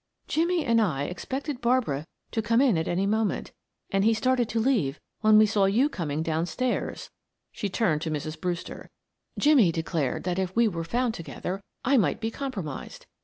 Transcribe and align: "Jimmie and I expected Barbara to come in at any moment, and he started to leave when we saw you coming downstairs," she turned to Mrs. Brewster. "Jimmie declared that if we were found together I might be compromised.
"Jimmie 0.27 0.65
and 0.65 0.81
I 0.81 1.03
expected 1.03 1.61
Barbara 1.61 2.07
to 2.31 2.41
come 2.41 2.59
in 2.59 2.75
at 2.75 2.87
any 2.87 3.05
moment, 3.05 3.51
and 3.91 4.03
he 4.03 4.15
started 4.15 4.49
to 4.49 4.59
leave 4.59 4.99
when 5.19 5.37
we 5.37 5.45
saw 5.45 5.65
you 5.65 5.89
coming 5.89 6.23
downstairs," 6.23 7.11
she 7.51 7.69
turned 7.69 8.01
to 8.01 8.09
Mrs. 8.09 8.41
Brewster. 8.41 8.89
"Jimmie 9.37 9.71
declared 9.71 10.23
that 10.23 10.39
if 10.39 10.55
we 10.55 10.67
were 10.67 10.83
found 10.83 11.13
together 11.13 11.61
I 11.85 11.97
might 11.97 12.19
be 12.19 12.31
compromised. 12.31 13.05